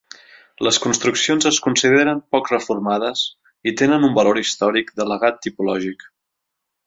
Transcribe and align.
Les 0.67 0.77
construccions 0.85 1.47
es 1.49 1.59
consideren 1.65 2.23
poc 2.35 2.49
reformades 2.53 3.21
i 3.71 3.75
tenen 3.83 4.09
un 4.09 4.15
valor 4.19 4.41
històric 4.43 4.91
de 5.01 5.07
legat 5.13 5.39
tipològic. 5.47 6.09